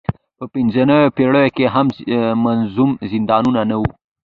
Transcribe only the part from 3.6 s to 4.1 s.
نه وو.